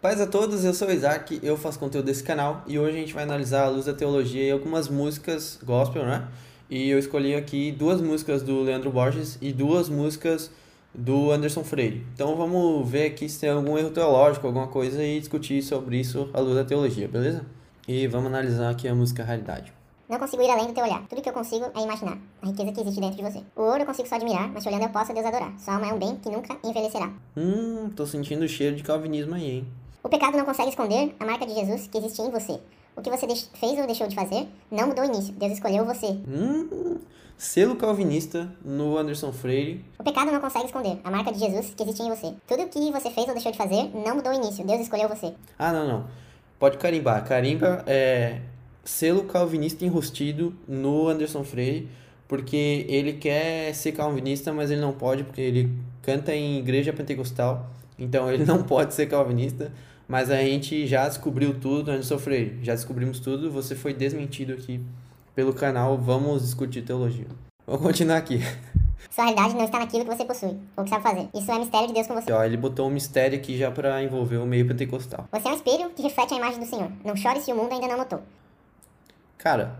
[0.00, 3.00] Paz a todos, eu sou o Isaac, eu faço conteúdo desse canal e hoje a
[3.00, 6.26] gente vai analisar a luz da teologia e algumas músicas gospel, né?
[6.70, 10.50] E eu escolhi aqui duas músicas do Leandro Borges e duas músicas
[10.94, 12.06] do Anderson Freire.
[12.14, 16.30] Então vamos ver aqui se tem algum erro teológico, alguma coisa e discutir sobre isso
[16.32, 17.44] à luz da teologia, beleza?
[17.86, 19.70] E vamos analisar aqui a música Raridade.
[20.08, 21.06] Não consigo ir além do teu olhar.
[21.08, 23.44] Tudo que eu consigo é imaginar a riqueza que existe dentro de você.
[23.54, 25.52] O ouro eu consigo só admirar, mas te olhando eu posso a Deus adorar.
[25.58, 27.12] Sua alma é um bem que nunca envelhecerá.
[27.36, 29.68] Hum, tô sentindo o cheiro de calvinismo aí, hein?
[30.02, 32.58] O pecado não consegue esconder a marca de Jesus que existia em você.
[32.96, 35.34] O que você fez ou deixou de fazer não mudou o início.
[35.34, 36.06] Deus escolheu você.
[36.06, 36.98] Hum,
[37.36, 39.84] selo calvinista no Anderson Freire.
[39.98, 42.34] O pecado não consegue esconder a marca de Jesus que existia em você.
[42.46, 44.64] Tudo o que você fez ou deixou de fazer não mudou o início.
[44.64, 45.34] Deus escolheu você.
[45.58, 46.06] Ah, não, não.
[46.58, 47.24] Pode carimbar.
[47.24, 48.40] Carimba é
[48.82, 51.88] selo calvinista enrustido no Anderson Freire,
[52.26, 55.70] porque ele quer ser calvinista, mas ele não pode, porque ele
[56.02, 57.68] canta em igreja pentecostal.
[57.98, 59.70] Então ele não pode ser calvinista
[60.10, 62.58] mas a gente já descobriu tudo antes de sofrer.
[62.64, 64.84] Já descobrimos tudo, você foi desmentido aqui
[65.36, 67.28] pelo canal Vamos Discutir Teologia.
[67.64, 68.40] Vamos continuar aqui.
[69.08, 71.28] Sua realidade não está naquilo que você possui, ou que sabe fazer.
[71.32, 72.32] Isso é mistério de Deus com você.
[72.32, 75.28] Ó, ele botou um mistério aqui já para envolver o meio pentecostal.
[75.30, 76.90] Você é um espelho que reflete a imagem do Senhor.
[77.04, 78.20] Não chore se o mundo ainda não notou.
[79.38, 79.78] Cara,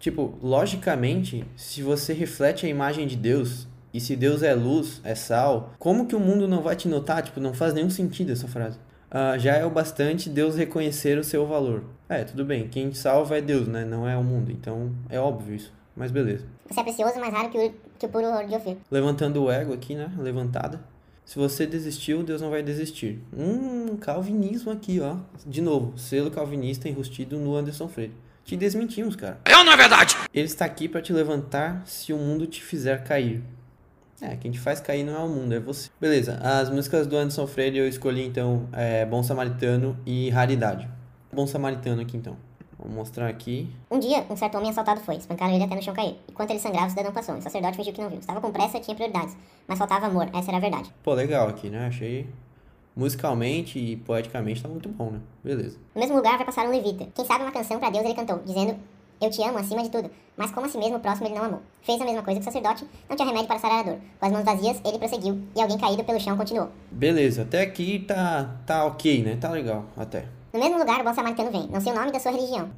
[0.00, 5.14] tipo, logicamente, se você reflete a imagem de Deus, e se Deus é luz, é
[5.14, 7.22] sal, como que o mundo não vai te notar?
[7.22, 8.78] Tipo, não faz nenhum sentido essa frase.
[9.10, 11.82] Uh, já é o bastante Deus reconhecer o seu valor.
[12.08, 13.84] É, tudo bem, quem te salva é Deus, né?
[13.84, 14.52] Não é o mundo.
[14.52, 15.72] Então é óbvio isso.
[15.96, 16.46] Mas beleza.
[16.68, 18.76] Você é precioso, mais raro que o, que o puro ouro de Ofir.
[18.90, 20.12] Levantando o ego aqui, né?
[20.18, 20.80] Levantada.
[21.24, 23.22] Se você desistiu, Deus não vai desistir.
[23.36, 25.16] Hum, calvinismo aqui, ó.
[25.46, 28.14] De novo, selo calvinista enrustido no Anderson Freire.
[28.44, 29.38] Te desmentimos, cara.
[29.46, 30.16] Eu não é verdade!
[30.34, 33.42] Ele está aqui para te levantar se o mundo te fizer cair.
[34.22, 35.90] É, quem te faz cair não é o mundo, é você.
[36.00, 40.88] Beleza, as músicas do Anderson Freire eu escolhi então é, Bom Samaritano e Raridade.
[41.32, 42.36] Bom Samaritano aqui então.
[42.78, 43.68] Vou mostrar aqui.
[43.90, 45.16] Um dia, um certo homem assaltado foi.
[45.16, 46.16] Espancaram ele até no chão cair.
[46.28, 47.34] Enquanto ele sangrava, o cidadão passou.
[47.34, 48.18] O sacerdote fingiu que não viu.
[48.18, 49.36] Estava com pressa tinha prioridades.
[49.68, 50.30] Mas faltava amor.
[50.32, 50.90] Essa era a verdade.
[51.02, 51.86] Pô, legal aqui, né?
[51.86, 52.26] Achei
[52.96, 55.20] musicalmente e poeticamente tá muito bom, né?
[55.44, 55.78] Beleza.
[55.94, 57.06] No mesmo lugar vai passar um levita.
[57.14, 58.76] Quem sabe uma canção para Deus ele cantou, dizendo
[59.20, 61.44] eu te amo acima de tudo, mas como a si mesmo o próximo ele não
[61.44, 61.62] amou.
[61.82, 63.98] Fez a mesma coisa que o sacerdote, não tinha remédio para sarar a dor.
[64.18, 66.68] Com as mãos vazias, ele prosseguiu, e alguém caído pelo chão continuou.
[66.90, 69.36] Beleza, até aqui tá, tá ok, né?
[69.40, 70.26] Tá legal, até.
[70.52, 71.68] No mesmo lugar, o bom samaritano vem.
[71.68, 72.68] Não sei o nome da sua religião.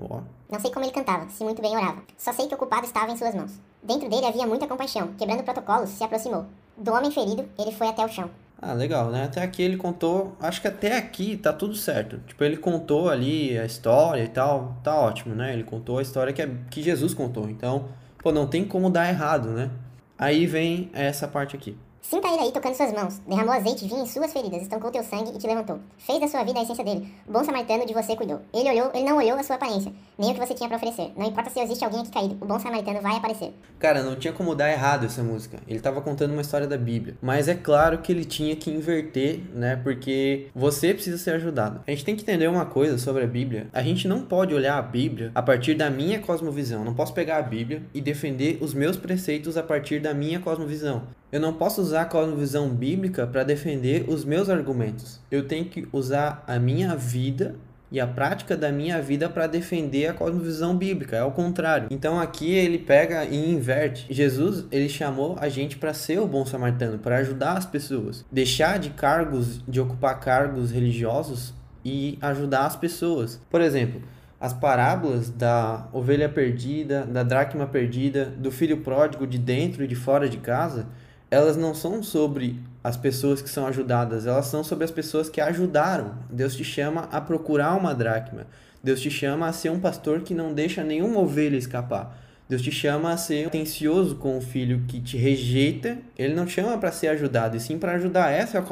[0.51, 2.03] Não sei como ele cantava, se muito bem orava.
[2.19, 3.53] Só sei que o culpado estava em suas mãos.
[3.83, 5.09] Dentro dele havia muita compaixão.
[5.17, 6.45] Quebrando protocolos, se aproximou.
[6.77, 8.29] Do homem ferido, ele foi até o chão.
[8.65, 9.25] Ah, legal, né?
[9.25, 10.37] Até aqui ele contou.
[10.39, 12.19] Acho que até aqui tá tudo certo.
[12.29, 14.79] Tipo, ele contou ali a história e tal.
[14.85, 15.53] Tá ótimo, né?
[15.53, 17.51] Ele contou a história que, é, que Jesus contou.
[17.51, 17.89] Então,
[18.23, 19.69] pô, não tem como dar errado, né?
[20.17, 21.77] Aí vem essa parte aqui.
[22.03, 23.21] Sinta ele aí tocando suas mãos.
[23.29, 25.79] Derramou azeite e vinho em suas feridas, estancou teu sangue e te levantou.
[25.97, 27.09] Fez da sua vida a essência dele.
[27.27, 28.41] O bom samaritano de você cuidou.
[28.53, 31.13] Ele olhou, ele não olhou a sua aparência, nem o que você tinha para oferecer.
[31.17, 33.55] Não importa se existe alguém aqui caído, o bom samaritano vai aparecer.
[33.79, 35.61] Cara, não tinha como dar errado essa música.
[35.67, 37.17] Ele tava contando uma história da Bíblia.
[37.23, 39.77] Mas é claro que ele tinha que inverter, né?
[39.77, 41.83] Porque você precisa ser ajudado.
[41.87, 43.69] A gente tem que entender uma coisa sobre a Bíblia.
[43.73, 46.85] A gente não pode olhar a Bíblia a partir da minha cosmovisão.
[46.85, 51.05] Não posso pegar a Bíblia e defender os meus preceitos a partir da minha cosmovisão.
[51.33, 55.19] Eu não posso usar a cosmovisão bíblica para defender os meus argumentos.
[55.31, 57.57] Eu tenho que usar a minha vida
[57.91, 61.89] e a prática da minha vida para defender a cosmovisão bíblica, é o contrário.
[61.91, 64.07] Então aqui ele pega e inverte.
[64.11, 68.79] Jesus, ele chamou a gente para ser o bom samaritano, para ajudar as pessoas, deixar
[68.79, 73.41] de cargos, de ocupar cargos religiosos e ajudar as pessoas.
[73.49, 74.03] Por exemplo,
[74.39, 79.95] as parábolas da ovelha perdida, da dracma perdida, do filho pródigo de dentro e de
[79.95, 80.89] fora de casa,
[81.33, 85.41] elas não são sobre as pessoas que são ajudadas, elas são sobre as pessoas que
[85.41, 86.13] ajudaram.
[86.29, 88.47] Deus te chama a procurar uma dracma.
[88.85, 92.22] Deus te chama a ser um pastor que não deixa nenhuma ovelha escapar.
[92.49, 95.99] Deus te chama a ser atencioso com o filho que te rejeita.
[96.19, 98.31] Ele não te chama para ser ajudado, e sim para ajudar.
[98.31, 98.65] Essa é a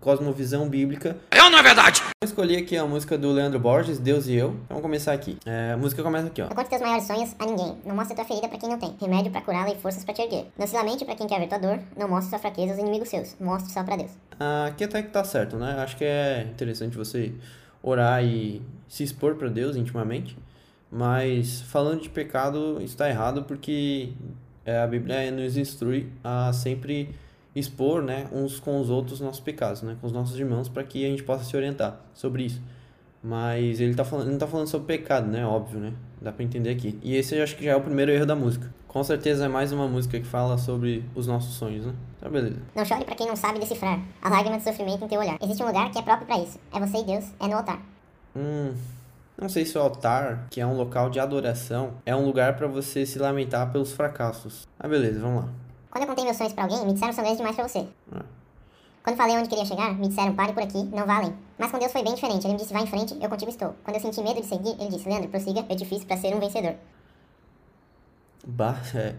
[0.00, 1.16] cosmovisão bíblica.
[1.30, 2.02] Eu não é verdade!
[2.22, 4.56] Eu escolhi aqui a música do Leandro Borges, Deus e Eu.
[4.68, 5.36] Vamos começar aqui.
[5.44, 6.48] É, a música começa aqui, ó.
[6.48, 7.76] Não conte teus maiores sonhos a ninguém.
[7.84, 8.96] Não mostre tua ferida para quem não tem.
[9.00, 10.46] Remédio para curá-la e forças para te erguer.
[10.58, 11.78] Não se lamente para quem quer ver tua dor.
[11.96, 13.36] Não mostre sua fraqueza aos inimigos seus.
[13.38, 14.12] Mostre só para Deus.
[14.66, 15.76] Aqui até que tá certo, né?
[15.78, 17.32] Acho que é interessante você
[17.82, 20.36] orar e se expor para Deus intimamente.
[20.90, 24.12] Mas falando de pecado, está errado porque
[24.64, 27.14] é, a Bíblia nos instrui a sempre
[27.54, 31.04] expor né, uns com os outros nossos pecados, né, com os nossos irmãos, para que
[31.04, 32.62] a gente possa se orientar sobre isso.
[33.22, 35.44] Mas ele tá falando, não tá falando sobre pecado, né?
[35.44, 35.92] Óbvio, né?
[36.20, 36.96] Dá pra entender aqui.
[37.02, 38.72] E esse eu acho que já é o primeiro erro da música.
[38.86, 41.92] Com certeza é mais uma música que fala sobre os nossos sonhos, né?
[42.20, 42.56] Tá beleza.
[42.74, 44.00] Não chore para quem não sabe decifrar.
[44.22, 45.36] A lágrima de sofrimento em teu olhar.
[45.42, 46.60] Existe um lugar que é próprio para isso.
[46.72, 47.82] É você e Deus, é no altar.
[48.36, 48.74] Hum.
[49.38, 52.66] Não sei se o altar, que é um local de adoração, é um lugar para
[52.66, 54.66] você se lamentar pelos fracassos.
[54.78, 55.50] Ah, beleza, vamos lá.
[55.90, 57.86] Quando eu contei meus sonhos para alguém, me disseram que são grandes demais para você.
[58.12, 58.24] Ah.
[59.02, 61.34] Quando falei onde queria chegar, me disseram pare por aqui, não vá além.
[61.58, 62.44] Mas com Deus foi bem diferente.
[62.44, 63.74] Ele me disse vá em frente, eu contigo estou.
[63.84, 66.40] Quando eu senti medo de seguir, ele disse Leandro, prossiga, te fiz para ser um
[66.40, 66.74] vencedor.
[68.44, 69.14] Bah, é.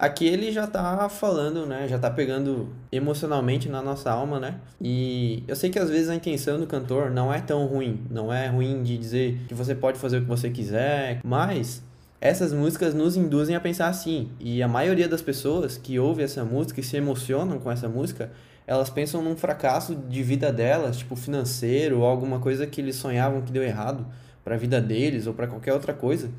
[0.00, 1.86] Aqui ele já tá falando, né?
[1.86, 4.54] Já tá pegando emocionalmente na nossa alma, né?
[4.80, 8.00] E eu sei que às vezes a intenção do cantor não é tão ruim.
[8.10, 11.82] Não é ruim de dizer que você pode fazer o que você quiser, mas
[12.18, 14.30] essas músicas nos induzem a pensar assim.
[14.40, 18.32] E a maioria das pessoas que ouvem essa música e se emocionam com essa música,
[18.66, 23.42] elas pensam num fracasso de vida delas, tipo financeiro ou alguma coisa que eles sonhavam
[23.42, 24.06] que deu errado
[24.42, 26.30] para a vida deles ou para qualquer outra coisa.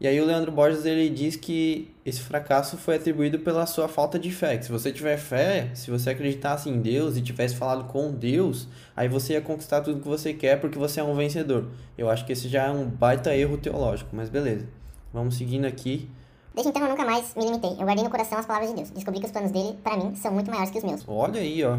[0.00, 4.18] E aí o Leandro Borges ele diz que esse fracasso foi atribuído pela sua falta
[4.18, 4.58] de fé.
[4.58, 8.68] Que se você tiver fé, se você acreditasse em Deus e tivesse falado com Deus,
[8.96, 11.68] aí você ia conquistar tudo que você quer porque você é um vencedor.
[11.96, 14.66] Eu acho que esse já é um baita erro teológico, mas beleza.
[15.12, 16.10] Vamos seguindo aqui.
[16.54, 17.70] Desde então eu nunca mais me limitei.
[17.70, 18.90] Eu guardei no coração as palavras de Deus.
[18.90, 21.04] Descobri que os planos dele, para mim, são muito maiores que os meus.
[21.06, 21.78] Olha aí, ó.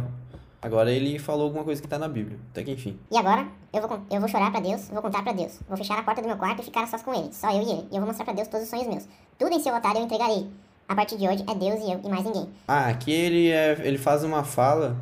[0.62, 2.40] Agora ele falou alguma coisa que tá na Bíblia.
[2.52, 3.00] Até que enfim.
[3.12, 5.60] E agora, eu vou, eu vou chorar para Deus, vou contar para Deus.
[5.68, 7.32] Vou fechar a porta do meu quarto e ficar a sós com ele.
[7.32, 7.88] Só eu e ele.
[7.92, 9.08] E eu vou mostrar para Deus todos os sonhos meus.
[9.38, 10.48] Tudo em seu altar eu entregarei.
[10.88, 12.48] A partir de hoje é Deus e eu e mais ninguém.
[12.68, 14.96] Ah, aqui ele, é, ele faz uma fala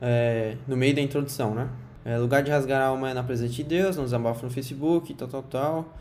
[0.00, 1.68] é, no meio da introdução, né?
[2.04, 5.12] É, lugar de rasgar a alma é na presença de Deus, não desabafa no Facebook,
[5.14, 5.94] tal, tal, tal.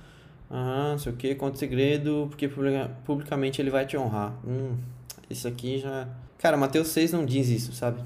[0.51, 2.47] Aham, não sei o que, conta segredo, porque
[3.03, 4.33] publicamente ele vai te honrar.
[4.45, 4.77] Hum,
[5.27, 6.07] isso aqui já.
[6.37, 7.99] Cara, Mateus 6 não diz isso, sabe?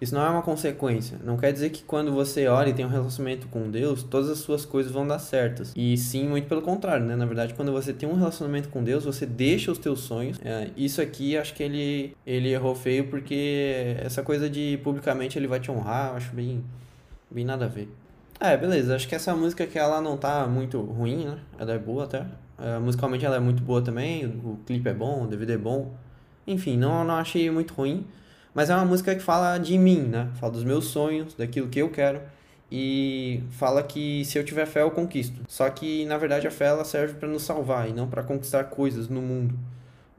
[0.00, 1.18] Isso não é uma consequência.
[1.24, 4.38] Não quer dizer que quando você ora e tem um relacionamento com Deus, todas as
[4.38, 5.72] suas coisas vão dar certas.
[5.74, 7.16] E sim, muito pelo contrário, né?
[7.16, 10.38] Na verdade, quando você tem um relacionamento com Deus, você deixa os teus sonhos.
[10.44, 15.46] É, isso aqui, acho que ele, ele errou feio porque essa coisa de publicamente ele
[15.46, 16.62] vai te honrar, eu acho bem,
[17.30, 17.88] bem nada a ver.
[18.40, 18.96] É, beleza.
[18.96, 21.38] Acho que essa música que ela não tá muito ruim, né?
[21.58, 22.26] Ela é boa até.
[22.58, 24.26] É, musicalmente ela é muito boa também.
[24.26, 25.94] O clipe é bom, o DVD é bom.
[26.46, 28.04] Enfim, não, não achei muito ruim.
[28.54, 30.30] Mas é uma música que fala de mim, né?
[30.38, 32.20] Fala dos meus sonhos, daquilo que eu quero.
[32.70, 35.42] E fala que se eu tiver fé eu conquisto.
[35.48, 38.64] Só que na verdade a fé ela serve para nos salvar e não para conquistar
[38.64, 39.58] coisas no mundo.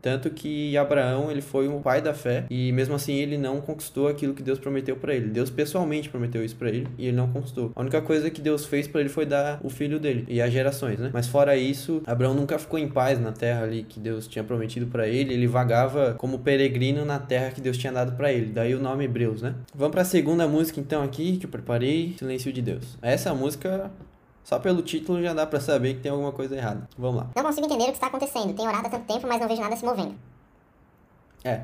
[0.06, 4.08] Tanto que Abraão, ele foi o pai da fé e mesmo assim ele não conquistou
[4.08, 5.30] aquilo que Deus prometeu para ele.
[5.30, 7.72] Deus pessoalmente prometeu isso para ele e ele não conquistou.
[7.76, 10.54] A única coisa que Deus fez para ele foi dar o filho dele e as
[10.54, 11.10] gerações, né?
[11.12, 14.86] Mas fora isso, Abraão nunca ficou em paz na terra ali que Deus tinha prometido
[14.86, 15.34] para ele.
[15.34, 18.52] Ele vagava como peregrino na terra que Deus tinha dado para ele.
[18.54, 19.56] Daí o nome Hebreus, né?
[19.74, 22.96] Vamos para a segunda música então aqui que eu preparei, Silêncio de Deus.
[23.02, 23.90] Essa música
[24.46, 26.88] só pelo título já dá pra saber que tem alguma coisa errada.
[26.96, 27.30] Vamos lá.
[27.36, 28.54] Não consigo entender o que está acontecendo.
[28.54, 30.14] Tenho orado há tanto tempo, mas não vejo nada se movendo.
[31.44, 31.62] É.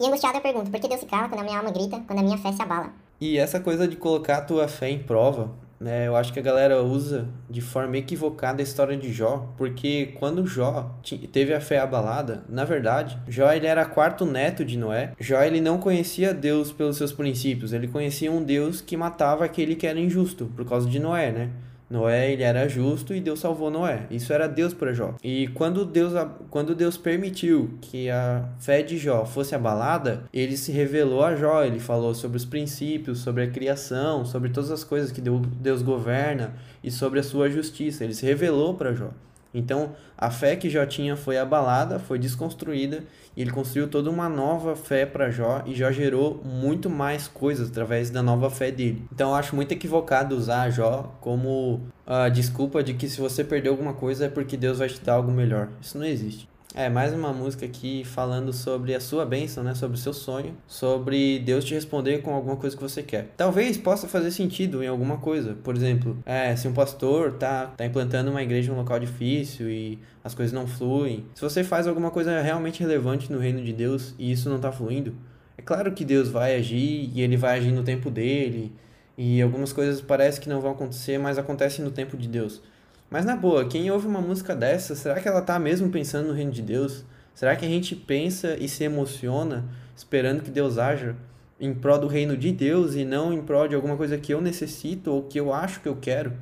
[0.00, 2.20] E angustiado eu pergunto, por que Deus se cala quando a minha alma grita, quando
[2.20, 2.92] a minha fé se abala?
[3.20, 6.42] E essa coisa de colocar a tua fé em prova, né, eu acho que a
[6.42, 10.98] galera usa de forma equivocada a história de Jó, porque quando Jó
[11.32, 15.12] teve a fé abalada, na verdade, Jó ele era quarto neto de Noé.
[15.20, 19.76] Jó ele não conhecia Deus pelos seus princípios, ele conhecia um Deus que matava aquele
[19.76, 21.50] que era injusto, por causa de Noé, né?
[21.88, 24.06] Noé, ele era justo e Deus salvou Noé.
[24.10, 25.14] Isso era Deus para Jó.
[25.22, 26.12] E quando Deus,
[26.50, 31.62] quando Deus permitiu que a fé de Jó fosse abalada, ele se revelou a Jó.
[31.62, 36.54] Ele falou sobre os princípios, sobre a criação, sobre todas as coisas que Deus governa
[36.82, 38.02] e sobre a sua justiça.
[38.02, 39.10] Ele se revelou para Jó.
[39.58, 43.02] Então, a fé que Jó tinha foi abalada, foi desconstruída,
[43.36, 47.70] e ele construiu toda uma nova fé para Jó, e Jó gerou muito mais coisas
[47.70, 49.02] através da nova fé dele.
[49.12, 53.72] Então, eu acho muito equivocado usar Jó como a desculpa de que se você perdeu
[53.72, 55.68] alguma coisa é porque Deus vai te dar algo melhor.
[55.80, 56.48] Isso não existe.
[56.74, 59.74] É, mais uma música aqui falando sobre a sua bênção, né?
[59.74, 63.32] Sobre o seu sonho, sobre Deus te responder com alguma coisa que você quer.
[63.36, 65.56] Talvez possa fazer sentido em alguma coisa.
[65.64, 69.70] Por exemplo, é, se um pastor tá, tá implantando uma igreja em um local difícil
[69.70, 71.24] e as coisas não fluem.
[71.34, 74.70] Se você faz alguma coisa realmente relevante no reino de Deus e isso não tá
[74.70, 75.14] fluindo,
[75.56, 78.72] é claro que Deus vai agir e ele vai agir no tempo dele.
[79.16, 82.60] E algumas coisas parece que não vão acontecer, mas acontecem no tempo de Deus.
[83.08, 86.34] Mas na boa, quem ouve uma música dessa, será que ela tá mesmo pensando no
[86.34, 87.04] reino de Deus?
[87.34, 89.64] Será que a gente pensa e se emociona
[89.96, 91.14] esperando que Deus haja
[91.60, 94.40] em prol do reino de Deus e não em prol de alguma coisa que eu
[94.40, 96.32] necessito ou que eu acho que eu quero?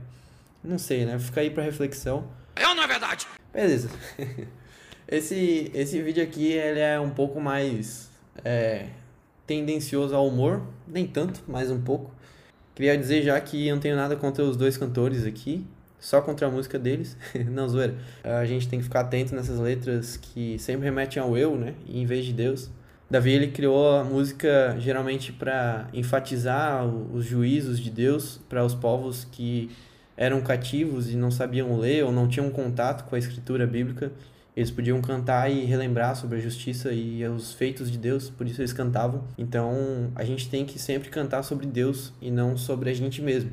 [0.63, 1.19] Não sei, né?
[1.19, 2.27] Fica aí para reflexão.
[2.57, 3.27] É ou não é verdade?
[3.53, 3.91] Beleza.
[5.07, 8.09] Esse, esse vídeo aqui ele é um pouco mais
[8.43, 8.87] é,
[9.47, 12.11] tendencioso ao humor, nem tanto, mas um pouco.
[12.75, 15.65] Queria dizer já que eu não tenho nada contra os dois cantores aqui,
[16.05, 17.17] só contra a música deles.
[17.51, 17.95] não, zoeira.
[18.23, 21.73] A gente tem que ficar atento nessas letras que sempre remetem ao eu, né?
[21.89, 22.71] Em vez de Deus.
[23.11, 29.27] Davi ele criou a música geralmente para enfatizar os juízos de Deus para os povos
[29.31, 29.71] que
[30.15, 34.13] eram cativos e não sabiam ler ou não tinham contato com a escritura bíblica.
[34.55, 38.61] Eles podiam cantar e relembrar sobre a justiça e os feitos de Deus, por isso
[38.61, 39.25] eles cantavam.
[39.39, 43.51] Então, a gente tem que sempre cantar sobre Deus e não sobre a gente mesmo.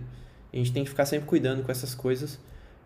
[0.54, 2.40] A gente tem que ficar sempre cuidando com essas coisas.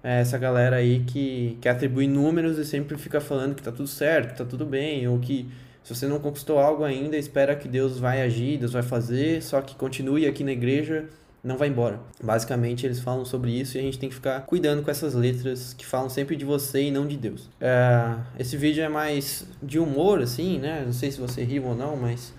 [0.04, 3.88] É essa galera aí que, que atribui números e sempre fica falando que tá tudo
[3.88, 5.50] certo, que tá tudo bem, ou que
[5.84, 9.62] se você não conquistou algo ainda, espera que Deus vai agir, Deus vai fazer, só
[9.62, 11.06] que continue aqui na igreja
[11.46, 12.00] não vai embora.
[12.22, 15.76] Basicamente, eles falam sobre isso e a gente tem que ficar cuidando com essas letras
[15.76, 17.48] que falam sempre de você e não de Deus.
[17.62, 20.82] É, esse vídeo é mais de humor, assim, né?
[20.84, 22.34] Não sei se você riu ou não, mas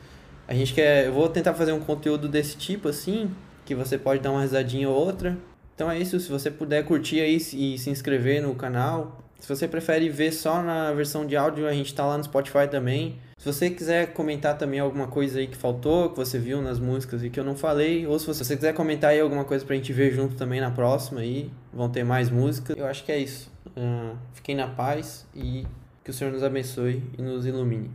[0.48, 1.06] a gente quer.
[1.06, 3.30] Eu vou tentar fazer um conteúdo desse tipo, assim,
[3.66, 5.36] que você pode dar uma risadinha ou outra.
[5.74, 6.18] Então é isso.
[6.18, 9.20] Se você puder curtir aí e se inscrever no canal.
[9.38, 12.66] Se você prefere ver só na versão de áudio, a gente tá lá no Spotify
[12.70, 13.18] também.
[13.36, 17.22] Se você quiser comentar também alguma coisa aí que faltou, que você viu nas músicas
[17.22, 19.92] e que eu não falei, ou se você quiser comentar aí alguma coisa pra gente
[19.92, 22.74] ver junto também na próxima aí, vão ter mais músicas.
[22.76, 23.52] Eu acho que é isso.
[23.76, 25.66] Uh, fiquem na paz e
[26.02, 27.90] que o Senhor nos abençoe e nos ilumine.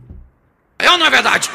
[0.78, 1.50] É ou não é verdade?